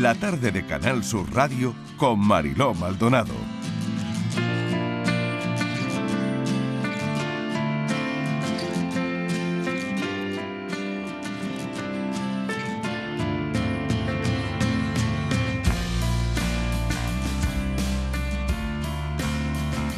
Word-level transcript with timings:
la 0.00 0.14
tarde 0.14 0.50
de 0.50 0.64
Canal 0.64 1.04
Sur 1.04 1.30
Radio 1.34 1.74
con 1.98 2.18
Mariló 2.18 2.72
Maldonado. 2.72 3.34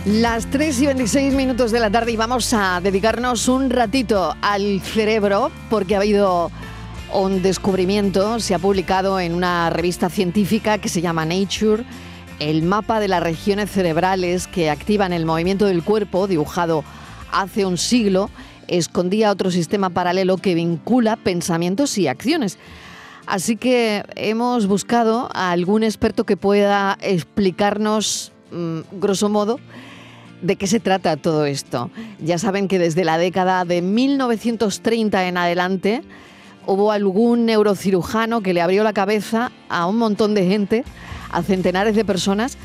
Las 0.05 0.47
3 0.47 0.81
y 0.81 0.87
26 0.87 1.35
minutos 1.35 1.71
de 1.71 1.79
la 1.79 1.91
tarde 1.91 2.11
y 2.11 2.17
vamos 2.17 2.53
a 2.53 2.81
dedicarnos 2.81 3.47
un 3.47 3.71
ratito 3.71 4.35
al 4.43 4.81
cerebro 4.81 5.53
porque 5.71 5.95
ha 5.95 5.99
habido 5.99 6.51
un 7.15 7.43
descubrimiento, 7.43 8.41
se 8.41 8.55
ha 8.55 8.59
publicado 8.59 9.21
en 9.21 9.35
una 9.35 9.71
revista 9.71 10.09
científica 10.09 10.79
que 10.79 10.89
se 10.89 11.01
llama 11.01 11.25
Nature, 11.25 11.85
el 12.39 12.63
mapa 12.63 13.01
de 13.01 13.09
las 13.09 13.23
regiones 13.23 13.71
cerebrales 13.71 14.47
que 14.47 14.71
activan 14.71 15.13
el 15.13 15.27
movimiento 15.27 15.67
del 15.67 15.83
cuerpo, 15.83 16.27
dibujado 16.27 16.85
hace 17.31 17.67
un 17.67 17.79
siglo, 17.79 18.31
escondía 18.67 19.31
otro 19.31 19.51
sistema 19.51 19.91
paralelo 19.91 20.39
que 20.39 20.55
vincula 20.55 21.17
pensamientos 21.17 21.99
y 21.99 22.09
acciones. 22.09 22.59
Así 23.27 23.57
que 23.57 24.05
hemos 24.17 24.67
buscado 24.67 25.29
a 25.33 25.53
algún 25.53 25.85
experto 25.85 26.25
que 26.25 26.37
pueda 26.37 26.99
explicarnos, 27.01 28.33
mm, 28.51 28.81
grosso 29.01 29.29
modo, 29.29 29.59
¿De 30.43 30.57
qué 30.57 30.67
se 30.67 30.81
trata 30.81 31.17
todo 31.17 31.47
esto? 31.47 31.89
Ya 32.19 32.37
saben 32.37 32.67
que 32.67 32.81
desde 32.81 33.05
la 33.05 33.17
década 33.17 33.65
de 33.65 33.81
1930 33.81 35.29
en 35.29 35.37
adelante 35.37 36.03
hubo 36.67 36.93
algún 36.93 37.47
neurocirujano 37.47 38.41
que 38.41 38.55
le 38.55 38.61
abrió 38.61 38.85
la 38.85 38.93
cabeza 38.93 39.53
a 39.69 39.87
un 39.87 39.97
montón 39.99 40.35
de 40.35 40.47
gente, 40.47 40.85
a 41.31 41.43
centenares 41.43 41.95
de 41.97 42.05
personas, 42.05 42.57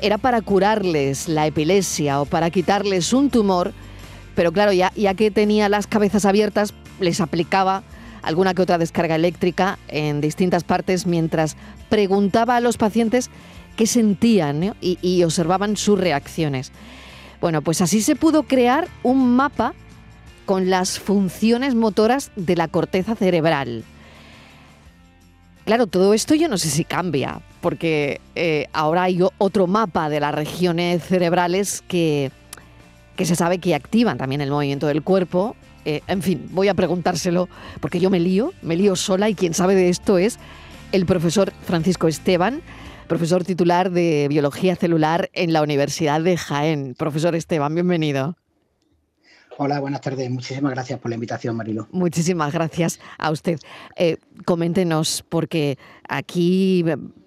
era 0.00 0.18
para 0.18 0.40
curarles 0.42 1.28
la 1.28 1.46
epilepsia 1.46 2.20
o 2.20 2.26
para 2.26 2.50
quitarles 2.50 3.12
un 3.12 3.30
tumor, 3.30 3.72
pero 4.34 4.52
claro, 4.52 4.72
ya, 4.72 4.92
ya 4.96 5.14
que 5.14 5.30
tenía 5.30 5.68
las 5.68 5.86
cabezas 5.86 6.24
abiertas, 6.24 6.74
les 7.00 7.20
aplicaba 7.20 7.82
alguna 8.22 8.54
que 8.54 8.62
otra 8.62 8.78
descarga 8.78 9.14
eléctrica 9.14 9.78
en 9.88 10.20
distintas 10.20 10.64
partes 10.64 11.06
mientras 11.06 11.56
preguntaba 11.88 12.56
a 12.56 12.60
los 12.60 12.76
pacientes 12.76 13.30
qué 13.76 13.86
sentían 13.86 14.74
y 14.80 15.22
observaban 15.24 15.76
sus 15.76 15.98
reacciones. 15.98 16.72
Bueno, 17.40 17.60
pues 17.60 17.80
así 17.80 18.00
se 18.00 18.16
pudo 18.16 18.44
crear 18.44 18.88
un 19.02 19.36
mapa 19.36 19.74
con 20.44 20.70
las 20.70 20.98
funciones 20.98 21.74
motoras 21.74 22.30
de 22.36 22.56
la 22.56 22.68
corteza 22.68 23.14
cerebral. 23.14 23.84
Claro, 25.64 25.86
todo 25.86 26.12
esto 26.12 26.34
yo 26.34 26.48
no 26.48 26.58
sé 26.58 26.68
si 26.68 26.84
cambia, 26.84 27.40
porque 27.62 28.20
eh, 28.34 28.66
ahora 28.74 29.04
hay 29.04 29.20
otro 29.38 29.66
mapa 29.66 30.10
de 30.10 30.20
las 30.20 30.34
regiones 30.34 31.02
cerebrales 31.02 31.82
que, 31.88 32.30
que 33.16 33.24
se 33.24 33.34
sabe 33.34 33.58
que 33.58 33.74
activan 33.74 34.18
también 34.18 34.42
el 34.42 34.50
movimiento 34.50 34.86
del 34.86 35.02
cuerpo. 35.02 35.56
Eh, 35.86 36.02
en 36.06 36.22
fin, 36.22 36.48
voy 36.50 36.68
a 36.68 36.74
preguntárselo, 36.74 37.48
porque 37.80 37.98
yo 37.98 38.10
me 38.10 38.20
lío, 38.20 38.52
me 38.60 38.76
lío 38.76 38.94
sola 38.94 39.30
y 39.30 39.34
quien 39.34 39.54
sabe 39.54 39.74
de 39.74 39.88
esto 39.88 40.18
es 40.18 40.38
el 40.92 41.06
profesor 41.06 41.52
Francisco 41.66 42.08
Esteban, 42.08 42.60
profesor 43.08 43.42
titular 43.44 43.90
de 43.90 44.26
Biología 44.28 44.76
Celular 44.76 45.30
en 45.32 45.52
la 45.54 45.62
Universidad 45.62 46.20
de 46.20 46.36
Jaén. 46.36 46.94
Profesor 46.94 47.34
Esteban, 47.34 47.74
bienvenido. 47.74 48.36
Hola, 49.56 49.80
buenas 49.80 50.00
tardes. 50.00 50.28
Muchísimas 50.30 50.72
gracias 50.72 50.98
por 50.98 51.10
la 51.10 51.14
invitación, 51.14 51.56
Marilo. 51.56 51.86
Muchísimas 51.92 52.52
gracias 52.52 53.00
a 53.18 53.30
usted. 53.30 53.58
Eh, 53.96 54.16
coméntenos, 54.44 55.24
porque 55.28 55.78
aquí 56.08 56.84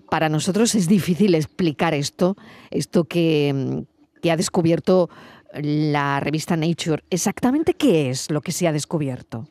para 0.10 0.30
nosotros 0.30 0.76
es 0.76 0.88
difícil 0.88 1.36
explicar 1.36 1.94
esto, 1.94 2.36
esto 2.70 3.06
que, 3.06 3.84
que 4.22 4.32
ha 4.32 4.38
descubierto 4.38 5.10
la 5.54 6.20
revista 6.20 6.58
Nature. 6.58 7.04
¿Exactamente 7.10 7.74
qué 7.74 8.10
es 8.10 8.30
lo 8.30 8.42
que 8.42 8.52
se 8.52 8.68
ha 8.68 8.74
descubierto? 8.74 9.48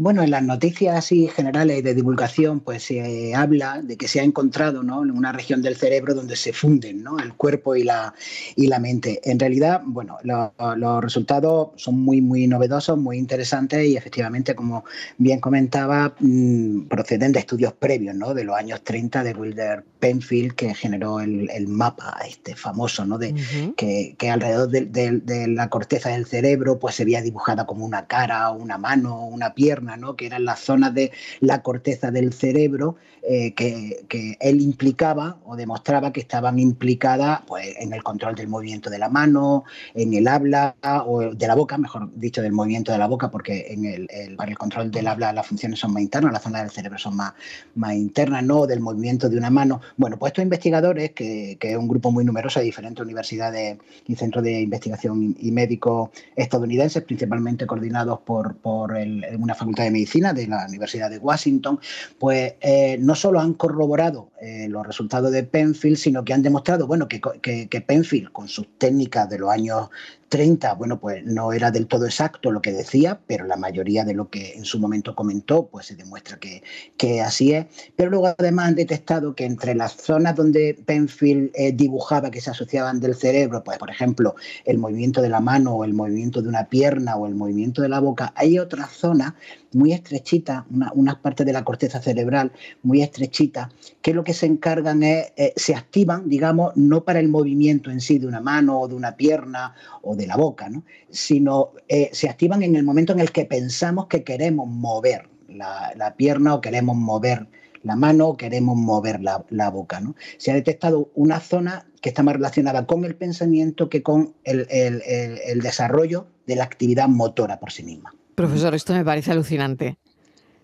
Bueno, 0.00 0.22
en 0.22 0.30
las 0.30 0.44
noticias 0.44 0.96
así 0.96 1.26
generales 1.26 1.82
de 1.82 1.92
divulgación, 1.92 2.60
pues 2.60 2.84
se 2.84 3.34
habla 3.34 3.82
de 3.82 3.96
que 3.96 4.06
se 4.06 4.20
ha 4.20 4.22
encontrado 4.22 4.84
¿no? 4.84 5.02
en 5.02 5.10
una 5.10 5.32
región 5.32 5.60
del 5.60 5.74
cerebro 5.74 6.14
donde 6.14 6.36
se 6.36 6.52
funden 6.52 7.02
¿no? 7.02 7.18
el 7.18 7.34
cuerpo 7.34 7.74
y 7.74 7.82
la, 7.82 8.14
y 8.54 8.68
la 8.68 8.78
mente. 8.78 9.20
En 9.24 9.40
realidad, 9.40 9.82
bueno, 9.84 10.18
los 10.22 11.02
resultados 11.02 11.70
son 11.74 12.00
muy, 12.00 12.20
muy 12.20 12.46
novedosos, 12.46 12.96
muy 12.96 13.18
interesantes 13.18 13.84
y 13.88 13.96
efectivamente, 13.96 14.54
como 14.54 14.84
bien 15.16 15.40
comentaba, 15.40 16.14
mmm, 16.20 16.82
proceden 16.82 17.32
de 17.32 17.40
estudios 17.40 17.72
previos 17.72 18.14
¿no? 18.14 18.34
de 18.34 18.44
los 18.44 18.56
años 18.56 18.84
30 18.84 19.24
de 19.24 19.34
Wilder 19.34 19.84
Penfield, 19.98 20.54
que 20.54 20.74
generó 20.74 21.18
el, 21.18 21.50
el 21.50 21.66
mapa 21.66 22.18
este 22.24 22.54
famoso, 22.54 23.04
¿no? 23.04 23.18
de, 23.18 23.34
que, 23.76 24.14
que, 24.16 24.30
alrededor 24.30 24.68
de, 24.68 24.82
de, 24.82 25.18
de 25.18 25.48
la 25.48 25.68
corteza 25.68 26.10
del 26.10 26.24
cerebro 26.24 26.78
pues 26.78 26.94
se 26.94 27.04
veía 27.04 27.20
dibujada 27.20 27.66
como 27.66 27.84
una 27.84 28.06
cara, 28.06 28.52
una 28.52 28.78
mano, 28.78 29.26
una 29.26 29.54
pierna 29.54 29.87
que 30.16 30.26
eran 30.26 30.44
las 30.44 30.60
zonas 30.60 30.94
de 30.94 31.12
la 31.40 31.62
corteza 31.62 32.10
del 32.10 32.32
cerebro 32.32 32.96
eh, 33.22 33.52
que, 33.54 34.36
él 34.40 34.60
implicaba 34.60 35.38
o 35.44 35.56
demostraba 35.56 36.12
que 36.12 36.20
estaban 36.20 36.58
implicadas 36.58 37.40
pues, 37.46 37.74
en 37.78 37.92
el 37.92 38.02
control 38.02 38.34
del 38.34 38.48
movimiento 38.48 38.88
de 38.90 38.98
la 38.98 39.08
mano, 39.08 39.64
en 39.94 40.14
el 40.14 40.26
habla 40.28 40.76
o 41.06 41.34
de 41.34 41.46
la 41.46 41.54
boca, 41.54 41.76
mejor 41.76 42.10
dicho, 42.14 42.40
del 42.40 42.52
movimiento 42.52 42.92
de 42.92 42.98
la 42.98 43.06
boca, 43.06 43.30
porque 43.30 43.66
en 43.70 43.84
el, 43.84 44.36
para 44.36 44.50
el 44.50 44.56
control 44.58 44.90
del 44.90 45.06
habla 45.06 45.32
las 45.32 45.46
funciones 45.46 45.78
son 45.78 45.92
más 45.92 46.02
internas, 46.02 46.32
las 46.32 46.42
zonas 46.42 46.62
del 46.62 46.70
cerebro 46.70 46.98
son 46.98 47.16
más, 47.16 47.34
más 47.74 47.94
internas, 47.94 48.42
no 48.44 48.66
del 48.66 48.80
movimiento 48.80 49.28
de 49.28 49.36
una 49.36 49.50
mano. 49.50 49.80
Bueno, 49.96 50.18
pues 50.18 50.30
estos 50.30 50.42
investigadores, 50.42 51.10
que, 51.12 51.56
que 51.60 51.72
es 51.72 51.76
un 51.76 51.88
grupo 51.88 52.10
muy 52.10 52.24
numeroso 52.24 52.60
de 52.60 52.66
diferentes 52.66 53.04
universidades 53.04 53.78
y 54.06 54.14
centros 54.16 54.44
de 54.44 54.62
investigación 54.62 55.36
y 55.38 55.50
médicos 55.50 56.10
estadounidenses, 56.36 57.02
principalmente 57.02 57.66
coordinados 57.66 58.20
por, 58.20 58.56
por 58.56 58.94
una 59.38 59.54
facultad 59.54 59.77
de 59.84 59.90
Medicina 59.90 60.32
de 60.32 60.46
la 60.46 60.66
Universidad 60.66 61.10
de 61.10 61.18
Washington, 61.18 61.80
pues 62.18 62.54
eh, 62.60 62.96
no 63.00 63.14
solo 63.14 63.40
han 63.40 63.54
corroborado 63.54 64.30
eh, 64.40 64.68
los 64.68 64.86
resultados 64.86 65.32
de 65.32 65.42
Penfield, 65.42 65.96
sino 65.96 66.24
que 66.24 66.32
han 66.32 66.42
demostrado 66.42 66.86
bueno, 66.86 67.08
que, 67.08 67.20
que, 67.20 67.80
Penfield, 67.80 68.30
con 68.30 68.46
sus 68.46 68.68
técnicas 68.78 69.28
de 69.28 69.38
los 69.38 69.50
años 69.50 69.90
30, 70.28 70.74
bueno, 70.74 71.00
pues 71.00 71.24
no 71.24 71.52
era 71.52 71.70
del 71.70 71.86
todo 71.86 72.04
exacto 72.04 72.52
lo 72.52 72.60
que 72.60 72.70
decía, 72.70 73.18
pero 73.26 73.46
la 73.46 73.56
mayoría 73.56 74.04
de 74.04 74.14
lo 74.14 74.28
que 74.28 74.54
en 74.54 74.64
su 74.64 74.78
momento 74.78 75.14
comentó, 75.14 75.66
pues 75.66 75.86
se 75.86 75.96
demuestra 75.96 76.38
que, 76.38 76.62
que 76.96 77.20
así 77.20 77.52
es. 77.52 77.66
Pero 77.96 78.10
luego 78.10 78.28
además 78.38 78.68
han 78.68 78.74
detectado 78.74 79.34
que 79.34 79.44
entre 79.44 79.74
las 79.74 79.94
zonas 79.94 80.36
donde 80.36 80.78
Penfield 80.86 81.50
eh, 81.54 81.72
dibujaba 81.72 82.30
que 82.30 82.40
se 82.40 82.50
asociaban 82.50 83.00
del 83.00 83.14
cerebro, 83.14 83.64
pues 83.64 83.78
por 83.78 83.90
ejemplo, 83.90 84.36
el 84.64 84.78
movimiento 84.78 85.22
de 85.22 85.30
la 85.30 85.40
mano 85.40 85.74
o 85.74 85.84
el 85.84 85.94
movimiento 85.94 86.42
de 86.42 86.48
una 86.48 86.68
pierna 86.68 87.16
o 87.16 87.26
el 87.26 87.34
movimiento 87.34 87.82
de 87.82 87.88
la 87.88 88.00
boca, 88.00 88.32
hay 88.36 88.58
otras 88.58 88.90
zonas 88.92 89.32
muy 89.72 89.92
estrechitas, 89.92 90.64
una, 90.70 90.92
unas 90.94 91.16
partes 91.16 91.46
de 91.46 91.52
la 91.52 91.64
corteza 91.64 92.00
cerebral 92.00 92.52
muy 92.82 93.02
estrechitas, 93.02 93.68
que 94.02 94.14
lo 94.14 94.24
que 94.24 94.34
se 94.34 94.46
encargan 94.46 95.02
es, 95.02 95.32
eh, 95.36 95.52
se 95.56 95.74
activan, 95.74 96.28
digamos, 96.28 96.76
no 96.76 97.04
para 97.04 97.20
el 97.20 97.28
movimiento 97.28 97.90
en 97.90 98.00
sí 98.00 98.18
de 98.18 98.26
una 98.26 98.40
mano 98.40 98.80
o 98.80 98.88
de 98.88 98.94
una 98.94 99.16
pierna 99.16 99.74
o 100.02 100.16
de 100.16 100.26
la 100.26 100.36
boca, 100.36 100.68
¿no? 100.68 100.84
sino 101.10 101.72
eh, 101.88 102.10
se 102.12 102.28
activan 102.28 102.62
en 102.62 102.76
el 102.76 102.84
momento 102.84 103.12
en 103.12 103.20
el 103.20 103.32
que 103.32 103.44
pensamos 103.44 104.06
que 104.06 104.24
queremos 104.24 104.68
mover 104.68 105.28
la, 105.48 105.92
la 105.96 106.14
pierna 106.14 106.54
o 106.54 106.60
queremos 106.60 106.96
mover 106.96 107.48
la 107.82 107.96
mano 107.96 108.28
o 108.28 108.36
queremos 108.36 108.76
mover 108.76 109.20
la, 109.20 109.44
la, 109.50 109.70
boca. 109.70 110.00
¿no? 110.00 110.14
Se 110.36 110.50
ha 110.50 110.54
detectado 110.54 111.10
una 111.14 111.40
zona 111.40 111.86
que 112.00 112.10
está 112.10 112.22
más 112.22 112.34
relacionada 112.34 112.86
con 112.86 113.04
el 113.04 113.14
pensamiento 113.14 113.88
que 113.88 114.02
con 114.02 114.34
el, 114.44 114.66
el, 114.70 115.02
el 115.06 115.60
desarrollo 115.60 116.26
de 116.46 116.56
la 116.56 116.64
actividad 116.64 117.08
motora 117.08 117.60
por 117.60 117.72
sí 117.72 117.82
misma. 117.82 118.14
Profesor, 118.38 118.72
esto 118.72 118.92
me 118.92 119.04
parece 119.04 119.32
alucinante. 119.32 119.98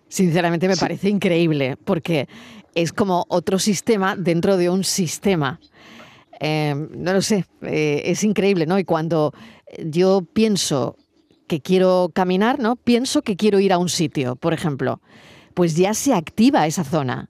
Sinceramente 0.07 0.69
me 0.69 0.77
sí. 0.77 0.81
parece 0.81 1.09
increíble 1.09 1.77
porque 1.85 2.29
es 2.77 2.93
como 2.93 3.27
otro 3.29 3.59
sistema 3.59 4.15
dentro 4.15 4.57
de 4.57 4.71
un 4.71 4.85
sistema. 4.85 5.59
Eh, 6.39 6.73
no 6.97 7.13
lo 7.13 7.21
sé, 7.21 7.47
eh, 7.63 8.03
es 8.05 8.23
increíble, 8.23 8.67
¿no? 8.67 8.79
Y 8.79 8.85
cuando 8.85 9.33
yo 9.77 10.23
pienso 10.33 10.97
que 11.49 11.61
quiero 11.61 12.13
caminar, 12.15 12.61
¿no? 12.61 12.77
Pienso 12.77 13.23
que 13.23 13.35
quiero 13.35 13.59
ir 13.59 13.73
a 13.73 13.79
un 13.79 13.89
sitio, 13.89 14.37
por 14.37 14.55
ejemplo, 14.55 15.01
pues 15.55 15.75
ya 15.75 15.95
se 15.95 16.15
activa 16.15 16.69
esa 16.69 16.85
zona. 16.85 17.29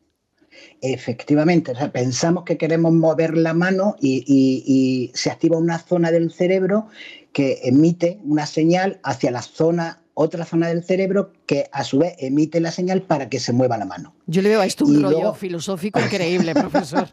Efectivamente, 0.82 1.72
o 1.72 1.74
sea, 1.74 1.90
pensamos 1.90 2.44
que 2.44 2.58
queremos 2.58 2.92
mover 2.92 3.38
la 3.38 3.54
mano 3.54 3.96
y, 3.98 4.22
y, 4.26 4.62
y, 4.66 5.10
se 5.14 5.30
activa 5.30 5.56
una 5.56 5.78
zona 5.78 6.10
del 6.10 6.30
cerebro 6.30 6.88
que 7.32 7.60
emite 7.64 8.20
una 8.24 8.44
señal 8.44 9.00
hacia 9.02 9.30
la 9.30 9.40
zona 9.40 10.03
otra 10.14 10.44
zona 10.44 10.68
del 10.68 10.84
cerebro 10.84 11.32
que 11.46 11.68
a 11.72 11.82
su 11.84 11.98
vez 11.98 12.14
emite 12.18 12.60
la 12.60 12.70
señal 12.70 13.02
para 13.02 13.28
que 13.28 13.40
se 13.40 13.52
mueva 13.52 13.76
la 13.76 13.84
mano. 13.84 14.14
Yo 14.26 14.42
le 14.42 14.48
veo 14.48 14.60
a 14.60 14.66
esto 14.66 14.84
un 14.84 15.02
rollo 15.02 15.34
filosófico 15.34 16.00
increíble, 16.00 16.54
profesor. 16.54 17.08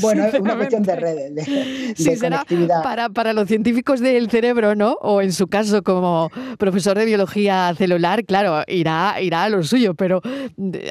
bueno, 0.00 0.24
es 0.24 0.34
una 0.34 0.56
cuestión 0.56 0.84
de 0.84 0.96
redes, 0.96 1.34
de, 1.34 1.94
sí, 1.96 2.16
será 2.16 2.44
para, 2.82 3.08
para 3.08 3.32
los 3.32 3.48
científicos 3.48 4.00
del 4.00 4.30
cerebro, 4.30 4.74
¿no? 4.76 4.92
O 5.02 5.20
en 5.20 5.32
su 5.32 5.48
caso, 5.48 5.82
como 5.82 6.30
profesor 6.58 6.96
de 6.96 7.04
biología 7.04 7.74
celular, 7.76 8.24
claro, 8.24 8.62
irá, 8.68 9.20
irá 9.20 9.44
a 9.44 9.48
lo 9.48 9.62
suyo, 9.64 9.94
pero 9.94 10.22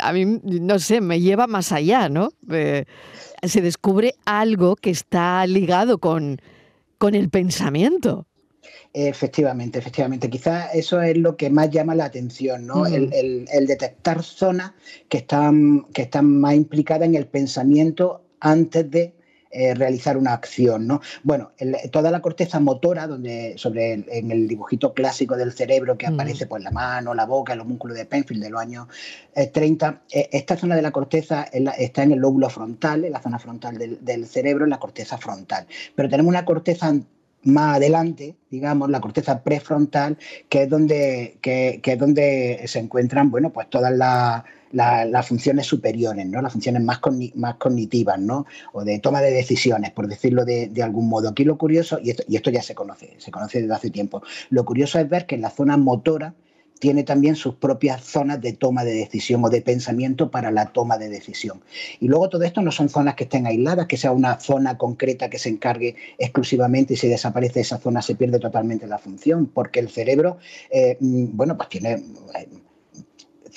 a 0.02 0.14
mí, 0.14 0.26
no 0.44 0.78
sé, 0.80 1.00
me 1.00 1.22
lleva 1.22 1.48
más 1.48 1.72
allá, 1.72 2.10
¿no? 2.10 2.30
Eh, 2.52 2.86
se 3.44 3.62
descubre 3.62 4.16
algo 4.26 4.76
que 4.76 4.90
está 4.90 5.48
ligado 5.48 6.00
con, 6.00 6.42
con 6.98 7.16
el 7.16 7.30
pensamiento. 7.30 8.28
Efectivamente, 8.94 9.80
efectivamente. 9.80 10.30
Quizás 10.30 10.74
eso 10.74 11.02
es 11.02 11.16
lo 11.18 11.38
que 11.38 11.50
más 11.50 11.70
llama 11.70 11.94
la 11.94 12.06
atención, 12.06 12.66
¿no? 12.66 12.86
El, 12.88 13.46
detectar 13.68 14.24
zonas 14.24 14.72
que 15.08 15.18
están, 15.18 15.86
que 15.94 16.04
están 16.04 16.40
más 16.40 16.56
implicadas 16.56 17.08
en 17.08 17.16
el 17.16 17.28
pensamiento 17.28 18.24
antes 18.40 18.90
de 18.90 19.14
eh, 19.52 19.74
realizar 19.74 20.18
una 20.18 20.34
acción, 20.34 20.86
¿no? 20.88 21.02
Bueno, 21.24 21.52
toda 21.92 22.12
la 22.12 22.22
corteza 22.22 22.60
motora, 22.60 23.08
donde 23.08 23.56
sobre 23.58 23.94
el, 23.94 24.06
en 24.10 24.32
el 24.32 24.48
dibujito 24.48 24.94
clásico 24.94 25.36
del 25.36 25.54
cerebro 25.54 25.98
que 25.98 26.06
aparece 26.06 26.46
pues 26.46 26.64
la 26.64 26.70
mano, 26.70 27.16
la 27.16 27.26
boca, 27.26 27.54
el 27.54 27.60
homúnculo 27.60 27.96
de 27.96 28.06
Penfield 28.06 28.44
de 28.44 28.50
los 28.52 28.62
años 28.62 28.88
30, 29.34 30.04
eh, 30.12 30.20
eh, 30.20 30.30
esta 30.34 30.56
zona 30.56 30.76
de 30.76 30.84
la 30.84 30.92
corteza 30.92 31.44
está 31.44 32.04
en 32.04 32.12
el 32.12 32.20
lóbulo 32.20 32.50
frontal, 32.50 33.06
en 33.06 33.12
la 33.12 33.22
zona 33.22 33.40
frontal 33.40 33.78
del, 33.78 34.04
del 34.04 34.28
cerebro, 34.28 34.66
en 34.66 34.72
la 34.72 34.80
corteza 34.80 35.18
frontal. 35.18 35.66
Pero 35.96 36.10
tenemos 36.10 36.30
una 36.30 36.46
corteza 36.46 36.94
más 37.44 37.78
adelante, 37.78 38.36
digamos, 38.50 38.90
la 38.90 39.00
corteza 39.00 39.42
prefrontal, 39.42 40.18
que 40.50 40.64
es 40.64 40.70
donde, 40.70 41.38
que, 41.42 41.82
es 41.84 42.00
donde 42.00 42.62
se 42.66 42.80
encuentran, 42.80 43.32
bueno, 43.32 43.52
pues 43.52 43.70
todas 43.70 43.94
las 44.72 45.28
funciones 45.28 45.66
superiores, 45.66 46.26
¿no? 46.26 46.42
Las 46.42 46.52
funciones 46.52 46.84
más, 46.84 47.00
más 47.36 47.56
cognitivas, 47.56 48.20
¿no? 48.20 48.46
O 48.74 48.84
de 48.84 49.00
toma 49.00 49.22
de 49.22 49.32
decisiones, 49.32 49.92
por 49.92 50.08
decirlo 50.08 50.46
de, 50.46 50.68
de 50.68 50.84
algún 50.84 51.08
modo. 51.08 51.30
Aquí 51.30 51.44
lo 51.44 51.58
curioso, 51.58 52.00
y 52.04 52.12
esto, 52.12 52.24
y 52.28 52.36
esto 52.36 52.52
ya 52.52 52.62
se 52.62 52.76
conoce, 52.76 53.16
se 53.18 53.32
conoce 53.32 53.62
desde 53.62 53.74
hace 53.74 53.90
tiempo, 53.90 54.22
lo 54.50 54.66
curioso 54.66 55.00
es 55.00 55.08
ver 55.10 55.26
que 55.26 55.36
en 55.36 55.42
la 55.42 55.50
zona 55.50 55.78
motora, 55.78 56.34
tiene 56.80 57.04
también 57.04 57.36
sus 57.36 57.56
propias 57.56 58.04
zonas 58.04 58.42
de 58.42 58.54
toma 58.54 58.84
de 58.84 58.94
decisión 58.94 59.44
o 59.44 59.50
de 59.50 59.62
pensamiento 59.62 60.32
para 60.32 60.52
la 60.52 60.68
toma 60.68 60.98
de 60.98 61.10
decisión. 61.10 61.62
Y 62.00 62.08
luego 62.08 62.30
todo 62.30 62.44
esto 62.44 62.62
no 62.62 62.72
son 62.72 62.90
zonas 62.90 63.16
que 63.16 63.26
estén 63.26 63.46
aisladas, 63.46 63.88
que 63.88 63.98
sea 63.98 64.12
una 64.12 64.40
zona 64.40 64.78
concreta 64.78 65.30
que 65.30 65.40
se 65.40 65.50
encargue 65.50 65.96
exclusivamente 66.18 66.94
y 66.94 66.98
si 66.98 67.08
desaparece 67.08 67.62
esa 67.62 67.78
zona 67.78 68.02
se 68.02 68.16
pierde 68.16 68.40
totalmente 68.40 68.88
la 68.88 68.98
función, 68.98 69.46
porque 69.48 69.80
el 69.80 69.90
cerebro, 69.90 70.38
eh, 70.72 70.98
mm, 71.00 71.36
bueno, 71.36 71.58
pues 71.58 71.70
tiene 71.70 71.92
eh, 71.92 72.48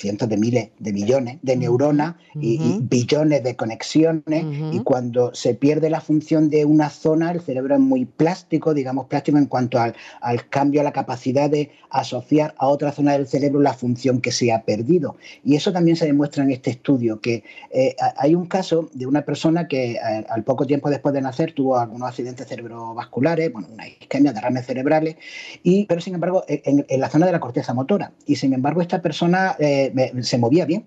cientos 0.02 0.28
de 0.28 0.36
miles 0.36 0.70
de 0.80 0.92
millones 0.92 1.38
de 1.42 1.56
neuronas 1.56 2.16
y, 2.34 2.80
billones 2.82 3.44
de 3.44 3.54
conexiones 3.54 4.44
y 4.72 4.80
cuando 4.80 5.32
se 5.32 5.54
pierde 5.54 5.90
la 5.90 6.00
función 6.00 6.50
de 6.50 6.64
una 6.64 6.90
zona, 6.90 7.30
el 7.30 7.40
cerebro 7.40 7.74
es 7.76 7.80
muy 7.80 8.04
plástico, 8.04 8.74
digamos 8.74 9.06
plástico 9.06 9.38
en 9.38 9.46
cuanto 9.46 9.78
al, 9.78 9.94
al 10.20 10.48
cambio, 10.48 10.80
a 10.80 10.84
la 10.84 10.92
capacidad 10.92 11.48
de 11.48 11.70
asociar 11.90 12.54
a 12.58 12.66
otra 12.66 12.90
zona 12.90 13.12
del 13.12 13.28
cerebro 13.28 13.60
la 13.60 13.74
función 13.74 14.20
que 14.20 14.32
se 14.32 14.52
ha 14.52 14.62
perdido. 14.62 15.16
Y 15.44 15.54
eso 15.54 15.72
también 15.72 15.96
se 15.96 16.06
demuestra 16.06 16.42
en 16.42 16.50
este 16.50 16.70
estudio, 16.70 17.20
que 17.20 17.44
eh, 17.70 17.94
hay 18.16 18.34
un 18.34 18.46
caso 18.46 18.90
de 18.92 19.06
una 19.06 19.22
persona 19.22 19.68
que 19.68 19.92
eh, 19.92 20.26
al 20.28 20.42
poco 20.42 20.66
tiempo 20.66 20.90
después 20.90 21.14
de 21.14 21.20
nacer 21.20 21.52
tuvo 21.52 21.78
algunos 21.78 22.08
accidentes 22.08 22.48
cerebrovasculares, 22.48 23.52
bueno, 23.52 23.68
una 23.72 23.86
isquemia, 23.86 24.32
derrames 24.32 24.66
cerebrales, 24.66 25.16
y, 25.62 25.86
pero 25.86 26.00
sin 26.00 26.14
embargo 26.14 26.44
en, 26.48 26.84
la 26.98 27.08
zona 27.08 27.26
de 27.26 27.32
la 27.32 27.40
corteza 27.40 27.72
motora. 27.72 28.12
Y 28.26 28.36
sin 28.36 28.52
embargo 28.52 28.82
esta 28.82 29.00
persona... 29.00 29.54
Eh, 29.60 29.91
se 30.22 30.38
movía 30.38 30.64
bien. 30.64 30.86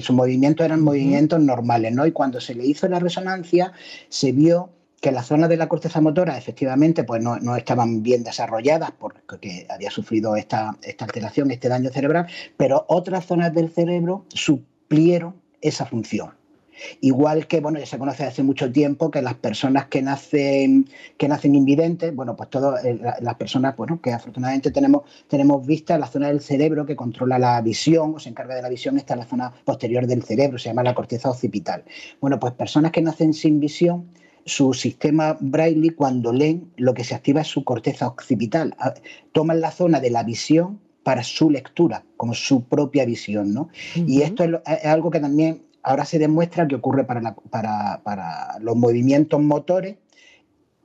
Sus 0.00 0.16
movimientos 0.16 0.64
eran 0.64 0.80
movimientos 0.80 1.40
normales, 1.40 1.92
¿no? 1.92 2.06
Y 2.06 2.12
cuando 2.12 2.40
se 2.40 2.54
le 2.54 2.64
hizo 2.64 2.88
la 2.88 3.00
resonancia, 3.00 3.72
se 4.08 4.32
vio 4.32 4.70
que 5.04 5.12
las 5.12 5.26
zonas 5.26 5.50
de 5.50 5.58
la 5.58 5.68
corteza 5.68 6.00
motora 6.00 6.38
efectivamente 6.38 7.04
pues 7.04 7.22
no, 7.22 7.56
estaban 7.56 8.02
bien 8.02 8.24
desarrolladas 8.24 8.92
porque 8.92 9.66
había 9.68 9.90
sufrido 9.90 10.34
esta, 10.34 10.78
esta 10.82 11.04
alteración, 11.04 11.50
este 11.50 11.68
daño 11.68 11.90
cerebral, 11.90 12.26
pero 12.56 12.86
otras 12.88 13.26
zonas 13.26 13.52
del 13.52 13.68
cerebro 13.68 14.24
suplieron 14.28 15.34
esa 15.60 15.84
función. 15.84 16.30
Igual 17.00 17.46
que, 17.46 17.60
bueno, 17.60 17.78
ya 17.78 17.86
se 17.86 17.98
conoce 17.98 18.24
hace 18.24 18.42
mucho 18.42 18.70
tiempo 18.70 19.10
que 19.10 19.22
las 19.22 19.34
personas 19.34 19.86
que 19.86 20.02
nacen, 20.02 20.88
que 21.16 21.28
nacen 21.28 21.54
invidentes, 21.54 22.14
bueno, 22.14 22.36
pues 22.36 22.50
todas 22.50 22.84
eh, 22.84 22.98
las 23.20 23.34
personas, 23.36 23.76
bueno, 23.76 24.00
que 24.00 24.12
afortunadamente 24.12 24.70
tenemos, 24.70 25.02
tenemos 25.28 25.66
vista, 25.66 25.98
la 25.98 26.06
zona 26.06 26.28
del 26.28 26.40
cerebro 26.40 26.86
que 26.86 26.96
controla 26.96 27.38
la 27.38 27.60
visión 27.60 28.14
o 28.14 28.18
se 28.18 28.28
encarga 28.28 28.54
de 28.54 28.62
la 28.62 28.68
visión 28.68 28.96
está 28.96 29.14
en 29.14 29.20
la 29.20 29.26
zona 29.26 29.52
posterior 29.64 30.06
del 30.06 30.22
cerebro, 30.22 30.58
se 30.58 30.68
llama 30.68 30.82
la 30.82 30.94
corteza 30.94 31.30
occipital. 31.30 31.84
Bueno, 32.20 32.38
pues 32.38 32.52
personas 32.54 32.92
que 32.92 33.02
nacen 33.02 33.34
sin 33.34 33.60
visión, 33.60 34.08
su 34.46 34.74
sistema 34.74 35.36
Braille, 35.40 35.94
cuando 35.94 36.32
leen, 36.32 36.70
lo 36.76 36.94
que 36.94 37.04
se 37.04 37.14
activa 37.14 37.40
es 37.40 37.48
su 37.48 37.64
corteza 37.64 38.06
occipital. 38.06 38.74
Ah, 38.78 38.94
toman 39.32 39.60
la 39.60 39.70
zona 39.70 40.00
de 40.00 40.10
la 40.10 40.22
visión 40.22 40.80
para 41.02 41.22
su 41.22 41.50
lectura, 41.50 42.04
como 42.16 42.34
su 42.34 42.64
propia 42.64 43.04
visión, 43.04 43.52
¿no? 43.52 43.68
Y 43.94 44.22
esto 44.22 44.44
es, 44.44 44.84
algo 44.84 45.10
que 45.10 45.20
también 45.20 45.62
ahora 45.84 46.04
se 46.04 46.18
demuestra 46.18 46.66
que 46.66 46.74
ocurre 46.74 47.04
para, 47.04 48.58
los 48.60 48.76
movimientos 48.76 49.40
motores, 49.40 49.96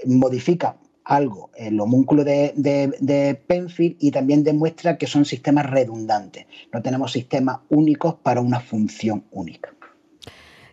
modifica 0.06 0.78
algo 1.04 1.50
el 1.56 1.80
homúnculo 1.80 2.24
de, 2.24 2.54
de, 2.56 3.36
Penfield 3.36 3.98
y 4.00 4.12
también 4.12 4.44
demuestra 4.44 4.98
que 4.98 5.08
son 5.08 5.26
sistemas 5.26 5.66
redundantes. 5.66 6.46
No 6.72 6.82
tenemos 6.84 7.12
sistemas 7.12 7.60
únicos 7.70 8.16
para 8.22 8.42
una 8.42 8.60
función 8.60 9.26
única. 9.32 9.74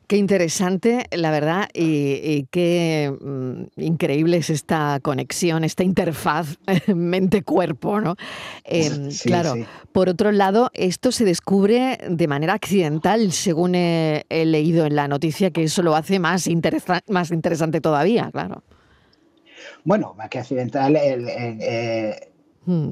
Qué 0.07 0.19
interesante, 0.19 1.07
la 1.11 1.33
verdad, 1.33 1.69
y, 1.75 2.45
qué 2.53 3.13
mm, 3.21 3.81
increíble 3.81 4.37
es 4.37 4.51
esta 4.51 5.01
conexión, 5.03 5.65
esta 5.65 5.83
interfaz 5.83 6.59
mente-cuerpo, 6.95 8.01
¿no? 8.01 8.15
Em, 8.63 9.09
claro, 9.25 9.55
por 9.91 10.09
otro 10.09 10.31
lado, 10.31 10.71
esto 10.75 11.11
se 11.11 11.25
descubre 11.25 11.99
de 12.09 12.29
manera 12.29 12.53
accidental, 12.53 13.33
según 13.33 13.75
he, 13.75 14.25
leído 14.31 14.87
en 14.87 14.95
la 14.95 15.09
noticia, 15.09 15.51
que 15.51 15.65
eso 15.65 15.83
lo 15.83 15.97
hace 15.97 16.21
más, 16.21 16.49
más 17.09 17.31
interesante 17.33 17.81
todavía, 17.81 18.31
claro. 18.31 18.63
Bueno, 19.83 20.15
más 20.17 20.29
que 20.29 20.39
accidental, 20.39 20.95
eh, 20.97 22.31
hmm. 22.65 22.91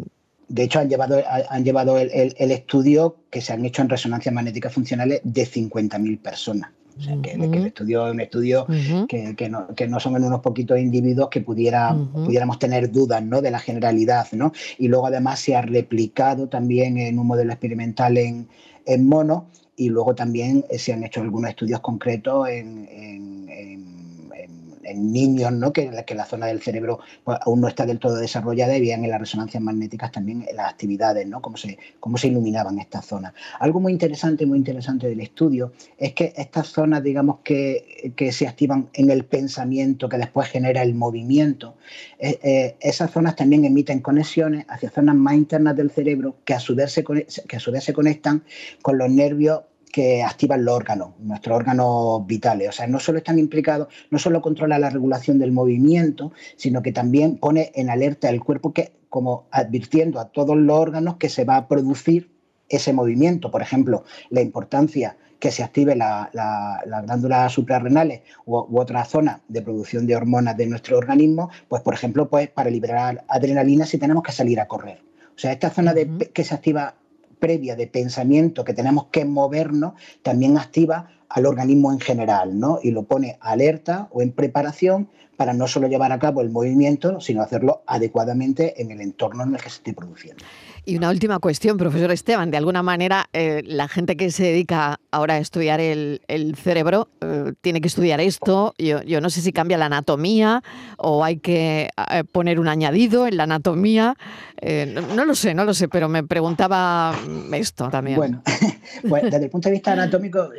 De 0.49 0.62
hecho, 0.64 0.81
han 0.81 0.88
llevado, 0.88 1.22
han 1.49 1.64
llevado 1.64 1.96
el, 1.96 2.34
el, 2.37 2.50
estudio 2.50 3.16
que 3.31 3.40
se 3.40 3.52
han 3.52 3.64
hecho 3.64 3.82
en 3.82 3.88
resonancias 3.88 4.34
magnéticas 4.34 4.72
funcionales 4.72 5.20
de 5.22 5.46
50.000 5.46 6.20
personas. 6.20 6.70
O 6.96 7.00
sea, 7.00 7.17
que, 7.20 7.32
el 7.32 7.67
estudio 7.67 8.06
es 8.06 8.12
un 8.12 8.20
estudio 8.20 8.67
que, 9.08 9.49
no, 9.88 10.00
son 10.00 10.17
en 10.17 10.25
unos 10.25 10.41
poquitos 10.41 10.79
individuos 10.79 11.29
que 11.29 11.41
pudiera, 11.41 11.96
pudiéramos 12.12 12.58
tener 12.58 12.91
dudas 12.93 13.23
¿no? 13.23 13.43
de 13.43 13.50
la 13.50 13.58
generalidad. 13.58 14.26
¿no? 14.32 14.52
Y 14.79 14.88
luego 14.88 15.06
además 15.06 15.41
se 15.41 15.56
ha 15.56 15.62
replicado 15.62 16.49
también 16.49 16.99
en 16.99 17.19
un 17.19 17.26
modelo 17.26 17.52
experimental 17.52 18.16
en, 18.16 18.49
en 18.87 19.09
mono 19.09 19.47
y 19.76 19.88
luego 19.88 20.14
también 20.14 20.64
se 20.71 20.92
han 20.92 21.02
hecho 21.02 21.21
algunos 21.21 21.50
estudios 21.50 21.80
concretos 21.80 22.49
en 22.49 22.88
en 22.88 24.74
niños, 24.95 25.53
¿no? 25.53 25.73
que, 25.73 25.91
la 26.14 26.25
zona 26.26 26.47
del 26.47 26.62
cerebro 26.62 27.00
pues, 27.25 27.38
aún 27.43 27.61
no 27.61 27.69
está 27.69 27.87
del 27.87 27.99
todo 27.99 28.17
desarrollada 28.17 28.76
y 28.76 28.81
vean 28.81 29.05
en 29.05 29.11
las 29.11 29.21
resonancias 29.21 29.62
magnéticas 29.62 30.12
también 30.12 30.47
las 30.55 30.71
actividades, 30.71 31.26
¿no? 31.26 31.41
cómo, 31.41 31.57
se, 31.57 31.79
se 32.17 32.29
iluminaban 32.29 32.79
estas 32.79 33.07
zonas. 33.07 33.33
Algo 33.59 33.81
muy 33.81 33.93
interesante, 33.93 34.47
muy 34.47 34.59
interesante 34.59 35.09
del 35.09 35.21
estudio 35.21 35.73
es 35.99 36.12
que 36.12 36.33
estas 36.37 36.69
zonas, 36.69 37.03
digamos, 37.03 37.38
que, 37.43 38.12
que 38.17 38.33
se 38.33 38.47
activan 38.47 38.88
en 38.93 39.11
el 39.11 39.25
pensamiento, 39.25 40.09
que 40.09 40.19
después 40.19 40.49
genera 40.49 40.83
el 40.83 40.95
movimiento, 40.95 41.75
eh, 42.19 42.38
eh, 42.43 42.76
esas 42.81 43.11
zonas 43.11 43.37
también 43.37 43.64
emiten 43.64 44.00
conexiones 44.00 44.64
hacia 44.69 44.91
zonas 44.91 45.17
más 45.17 45.35
internas 45.35 45.76
del 45.76 45.91
cerebro 45.91 46.37
que 46.45 46.55
a 46.55 46.61
su 46.61 46.75
vez 46.75 46.93
se, 46.93 47.05
que 47.05 47.57
a 47.57 47.61
su 47.61 47.71
vez 47.71 47.85
se 47.85 47.93
conectan 47.93 48.43
con 48.83 48.99
los 48.99 49.11
nervios 49.11 49.61
que 49.95 50.25
activan 50.25 50.65
los 50.65 50.75
órganos, 50.75 51.11
nuestros 51.21 51.55
órganos 51.55 52.27
vitales. 52.27 52.69
O 52.69 52.73
sea, 52.73 52.89
no 52.89 52.99
solo 52.99 53.19
están 53.19 53.39
implicados, 53.39 53.87
no 54.11 54.19
solo 54.19 54.43
controla 54.43 54.77
la 54.77 54.91
regulación 54.91 55.39
del 55.39 55.53
movimiento, 55.53 56.33
sino 56.57 56.83
que 56.83 56.91
también 56.91 57.39
pone 57.39 57.71
en 57.77 57.91
alerta 57.91 58.29
el 58.29 58.43
cuerpo 58.43 58.73
que, 58.73 58.91
como 59.09 59.47
advirtiendo 59.53 60.19
a 60.19 60.31
todos 60.31 60.57
los 60.57 60.77
órganos 60.77 61.15
que 61.15 61.29
se 61.29 61.45
va 61.45 61.55
a 61.59 61.69
producir 61.69 62.29
ese 62.69 62.93
movimiento. 62.93 63.53
Por 63.53 63.63
ejemplo, 63.63 64.03
la 64.31 64.41
importancia 64.41 65.17
que 65.39 65.53
se 65.53 65.63
active 65.63 65.95
las 65.95 66.35
la, 66.35 66.83
glándulas 66.85 67.53
suprarrenales 67.53 68.23
u, 68.47 68.57
u 68.57 68.81
otra 68.81 69.05
zona 69.05 69.43
de 69.47 69.63
producción 69.63 70.09
de 70.09 70.17
hormonas 70.17 70.57
de 70.57 70.67
nuestro 70.67 70.99
organismo, 70.99 71.51
pues 71.69 71.83
por 71.83 71.95
ejemplo, 71.95 72.29
pues 72.29 72.49
para 72.49 72.69
liberar 72.69 73.25
adrenalina 73.29 73.87
si 73.87 73.99
tenemos 73.99 74.25
que 74.25 74.33
salir 74.33 74.59
a 74.59 74.67
correr. 74.67 75.05
O 75.37 75.39
sea, 75.39 75.53
esta 75.53 75.71
zona 75.71 75.95
de, 75.95 76.33
que 76.35 76.43
se 76.43 76.53
activa 76.53 76.97
previa 77.45 77.77
de 77.77 77.87
pensamiento 77.87 78.65
que 78.65 78.73
tenemos 78.73 79.09
que 79.13 79.27
movernos 79.27 79.93
también 80.23 80.57
activa 80.57 81.11
al 81.35 81.47
organismo 81.47 81.93
en 81.93 81.99
general, 81.99 82.61
¿no? 82.61 82.79
Y 82.81 82.93
lo 82.93 83.03
pone 83.03 83.38
alerta 83.41 84.09
o 84.12 84.23
en 84.23 84.31
preparación 84.31 85.09
para 85.37 85.53
no 85.53 85.67
solo 85.67 85.88
llevar 85.88 86.12
a 86.12 86.21
cabo 86.21 86.43
el 86.43 86.50
movimiento, 86.50 87.21
sino 87.21 87.43
hacerlo 87.43 87.83
adecuadamente 87.88 88.81
en 88.81 88.93
el 88.93 89.00
entorno 89.00 89.43
en 89.43 89.55
el 89.55 89.61
que 89.61 89.69
se 89.69 89.76
esté 89.76 89.93
produciendo. 89.93 90.45
Y 90.87 90.97
una 90.97 91.09
última 91.09 91.38
cuestión, 91.38 91.79
profesor 91.79 92.12
Esteban. 92.12 92.50
De 92.50 92.59
alguna 92.59 92.83
manera, 92.83 93.26
eh, 93.33 93.62
la 93.64 93.88
gente 93.88 94.17
que 94.17 94.31
se 94.31 94.45
dedica 94.45 95.00
ahora 95.11 95.35
a 95.35 95.38
estudiar 95.38 95.81
el, 95.81 96.21
cerebro 96.62 97.09
eh, 97.23 97.53
tiene 97.62 97.81
que 97.81 97.88
estudiar 97.88 98.21
esto. 98.21 98.75
Yo, 98.76 99.03
yo, 99.03 99.23
no 99.23 99.31
sé 99.31 99.41
si 99.41 99.50
cambia 99.53 99.79
la 99.79 99.87
anatomía 99.87 100.62
o 100.99 101.25
hay 101.25 101.38
que 101.38 101.88
eh, 102.11 102.25
poner 102.31 102.61
un 102.61 102.69
añadido 102.69 103.26
en 103.26 103.38
la 103.38 103.45
anatomía. 103.45 104.17
No, 104.62 105.00
no, 105.14 105.25
lo 105.25 105.35
sé, 105.35 105.53
no 105.55 105.64
lo 105.64 105.75
sé, 105.75 105.88
pero 105.88 106.09
me 106.09 106.23
preguntaba 106.23 107.14
esto 107.53 107.88
también. 107.91 108.17
Bueno, 108.17 108.43
pues 109.09 109.25
desde 109.25 109.45
el 109.45 109.50
punto 109.50 109.69
de 109.69 109.75
vista 109.75 109.93
anatómico, 109.93 110.50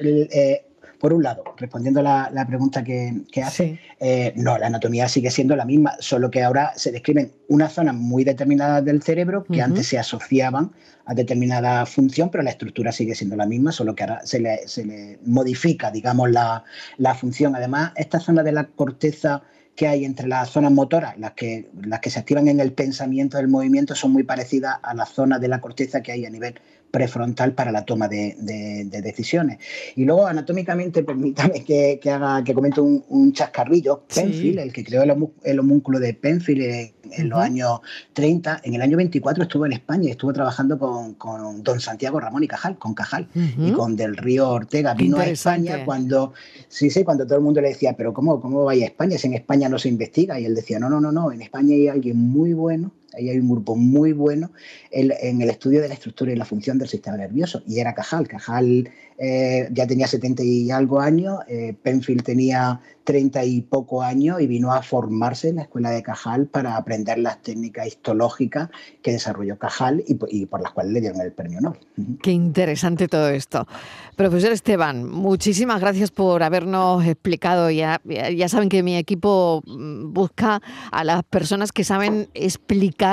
por 1.00 1.14
un 1.14 1.24
lado, 1.24 1.44
respondiendo 1.58 2.00
a 2.02 2.30
la, 2.32 2.48
pregunta 2.48 2.84
que, 2.84 3.24
hace, 3.44 3.80
eh, 4.00 4.34
no, 4.36 4.58
la 4.58 4.68
anatomía 4.68 5.08
sigue 5.08 5.32
siendo 5.32 5.56
la 5.56 5.66
misma, 5.66 5.96
solo 6.00 6.32
que 6.32 6.44
ahora 6.44 6.74
se 6.76 6.92
describen 6.92 7.32
unas 7.48 7.74
zonas 7.74 7.96
muy 7.96 8.24
determinadas 8.24 8.84
del 8.84 9.02
cerebro 9.02 9.44
que 9.44 9.62
antes 9.62 9.88
se 9.88 10.00
asociaban 10.00 10.72
a 11.06 11.14
determinada 11.14 11.86
función, 11.86 12.30
pero 12.30 12.44
la 12.44 12.50
estructura 12.50 12.92
sigue 12.92 13.16
siendo 13.16 13.36
la 13.36 13.46
misma, 13.46 13.72
solo 13.72 13.96
que 13.96 14.04
ahora 14.04 14.22
se 14.26 14.40
le, 14.40 15.20
modifica, 15.26 15.92
digamos, 15.92 16.32
la, 16.32 16.64
la 16.98 17.14
función. 17.14 17.56
Además, 17.56 17.92
esta 17.96 18.20
zona 18.20 18.44
de 18.44 18.52
la 18.52 18.66
corteza 18.66 19.44
que 19.76 19.88
hay 19.88 20.06
entre 20.06 20.28
las 20.28 20.50
zonas 20.50 20.72
motoras, 20.72 21.18
las 21.20 21.34
que, 21.34 21.70
las 21.84 22.00
que 22.00 22.10
se 22.10 22.20
activan 22.20 22.48
en 22.48 22.60
el 22.60 22.72
pensamiento 22.74 23.38
del 23.38 23.50
movimiento, 23.50 23.94
son 23.94 24.12
muy 24.14 24.24
parecidas 24.24 24.78
a 24.82 24.94
las 24.94 25.10
zonas 25.10 25.42
de 25.42 25.50
la 25.50 25.60
corteza 25.60 26.02
que 26.02 26.14
hay 26.14 26.26
a 26.26 26.30
nivel 26.30 26.56
prefrontal 26.96 27.52
para 27.52 27.74
la 27.74 27.84
toma 27.84 28.08
de, 28.08 28.88
decisiones. 29.04 29.60
Y 29.98 30.06
luego, 30.06 30.28
anatómicamente, 30.28 31.04
permítame 31.12 31.62
que, 31.66 32.00
haga, 32.10 32.42
que 32.42 32.54
comente 32.54 32.80
un, 32.80 33.34
chascarrillo. 33.34 34.04
Penfield, 34.08 34.60
el 34.60 34.72
que 34.72 34.86
creó 34.86 35.04
el, 35.04 35.60
homúnculo 35.60 36.00
de 36.00 36.14
Penfield 36.14 36.94
en, 37.12 37.30
los 37.30 37.40
años 37.40 37.82
30, 38.14 38.62
en 38.64 38.76
el 38.76 38.82
año 38.82 38.96
24 38.96 39.44
estuvo 39.44 39.66
en 39.66 39.74
España 39.74 40.08
y 40.08 40.12
estuvo 40.12 40.32
trabajando 40.32 40.80
con, 40.80 41.64
don 41.64 41.82
Santiago 41.82 42.18
Ramón 42.22 42.46
y 42.46 42.48
Cajal, 42.48 42.78
con 42.78 42.94
Cajal, 42.94 43.28
y 43.34 43.74
con 43.74 43.98
Del 43.98 44.16
Río 44.16 44.50
Ortega. 44.50 44.94
Vino 44.94 45.18
a 45.18 45.26
España 45.26 45.84
cuando, 45.84 46.32
sí, 46.70 46.90
sí, 46.90 47.04
cuando 47.04 47.26
todo 47.26 47.40
el 47.40 47.44
mundo 47.44 47.60
le 47.60 47.70
decía, 47.70 47.94
pero 47.98 48.14
¿cómo, 48.14 48.40
cómo 48.40 48.64
va 48.64 48.72
a 48.72 48.76
España 48.76 49.18
si 49.18 49.28
en 49.28 49.34
España 49.34 49.68
no 49.68 49.78
se 49.80 49.90
investiga? 49.90 50.40
Y 50.40 50.46
él 50.46 50.56
decía, 50.56 50.80
no, 50.80 50.90
no, 50.90 51.02
no, 51.02 51.12
no, 51.12 51.34
en 51.34 51.42
España 51.42 51.76
hay 51.76 51.90
alguien 51.90 52.18
muy 52.18 52.54
bueno 52.54 52.94
Ahí 53.18 53.30
hay 53.30 53.40
un 53.40 53.50
grupo 53.50 53.76
muy 53.76 54.14
bueno 54.14 54.52
en, 54.92 55.42
el 55.42 55.50
estudio 55.50 55.82
de 55.82 55.88
la 55.88 55.94
estructura 55.94 56.32
y 56.32 56.36
la 56.36 56.46
función 56.46 56.78
del 56.78 56.88
sistema 56.88 57.18
nervioso. 57.18 57.64
Y 57.68 57.80
era 57.80 57.94
Cajal. 57.94 58.28
Cajal 58.28 58.90
eh, 59.18 59.68
ya 59.72 59.88
tenía 59.88 60.08
70 60.08 60.44
y 60.44 60.72
algo 60.72 61.00
años, 61.00 61.40
eh, 61.48 61.74
Penfield 61.82 62.24
tenía 62.24 62.82
30 63.06 63.46
y 63.46 63.62
poco 63.62 64.02
años 64.02 64.42
y 64.42 64.48
vino 64.48 64.74
a 64.74 64.82
formarse 64.82 65.50
en 65.50 65.58
la 65.58 65.62
escuela 65.62 65.92
de 65.92 66.04
Cajal 66.04 66.48
para 66.48 66.76
aprender 66.76 67.20
las 67.20 67.42
técnicas 67.42 67.88
histológicas 67.88 68.70
que 69.02 69.12
desarrolló 69.12 69.58
Cajal 69.58 70.04
y, 70.08 70.46
por 70.48 70.62
las 70.62 70.72
cuales 70.74 70.92
le 70.92 71.02
dieron 71.02 71.22
el 71.22 71.32
premio 71.32 71.62
Nobel. 71.62 71.80
Qué 72.22 72.32
interesante 72.32 73.08
todo 73.08 73.30
esto. 73.30 73.68
Profesor 74.16 74.52
Esteban, 74.52 75.08
muchísimas 75.10 75.80
gracias 75.80 76.12
por 76.12 76.44
habernos 76.44 77.06
explicado. 77.06 77.70
Ya, 77.70 78.02
saben 78.48 78.70
que 78.70 78.84
mi 78.84 78.98
equipo 78.98 79.62
mm, 79.66 80.12
busca 80.14 80.62
a 80.92 81.04
las 81.04 81.24
personas 81.24 81.72
que 81.72 81.84
saben 81.84 82.28
explicar 82.34 83.05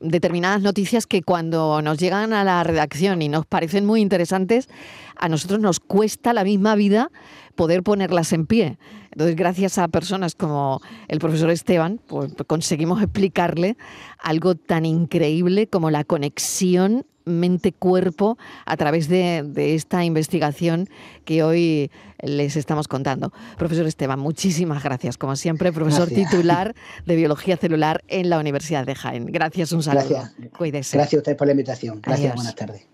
determinadas 0.00 0.62
noticias 0.62 1.06
que 1.06 1.22
cuando 1.22 1.82
nos 1.82 1.98
llegan 1.98 2.32
a 2.32 2.44
la 2.44 2.62
redacción 2.64 3.22
y 3.22 3.28
nos 3.28 3.46
parecen 3.46 3.84
muy 3.84 4.00
interesantes, 4.00 4.68
a 5.16 5.28
nosotros 5.28 5.60
nos 5.60 5.80
cuesta 5.80 6.32
la 6.32 6.44
misma 6.44 6.74
vida 6.74 7.10
poder 7.54 7.82
ponerlas 7.82 8.32
en 8.32 8.46
pie. 8.46 8.78
Entonces, 9.12 9.36
gracias 9.36 9.76
a 9.78 9.88
personas 9.88 10.34
como 10.34 10.80
el 11.08 11.18
profesor 11.18 11.50
Esteban, 11.50 12.00
pues 12.06 12.32
conseguimos 12.46 13.02
explicarle 13.02 13.76
algo 14.18 14.54
tan 14.54 14.86
increíble 14.86 15.66
como 15.66 15.90
la 15.90 16.04
conexión 16.04 17.04
mente-cuerpo 17.24 18.38
a 18.66 18.76
través 18.76 19.08
de, 19.08 19.44
esta 19.74 20.04
investigación 20.04 20.88
que 21.24 21.42
hoy 21.42 21.90
les 22.22 22.56
estamos 22.56 22.88
contando. 22.88 23.32
Profesor 23.56 23.86
Esteban, 23.86 24.18
muchísimas 24.18 24.82
gracias, 24.82 25.16
como 25.16 25.36
siempre, 25.36 25.72
profesor 25.72 26.08
titular 26.08 26.74
de 27.06 27.16
Biología 27.16 27.56
Celular 27.56 28.02
en 28.08 28.30
la 28.30 28.38
Universidad 28.38 28.84
de 28.86 28.94
Jaén. 28.94 29.26
Gracias, 29.26 29.72
un 29.72 29.82
saludo. 29.82 30.08
Gracias. 30.08 30.50
Cuídese. 30.56 30.96
Gracias 30.96 31.18
a 31.18 31.18
ustedes 31.18 31.38
por 31.38 31.46
la 31.46 31.52
invitación. 31.52 32.00
Gracias, 32.02 32.34
buenas 32.34 32.54
tardes. 32.54 32.90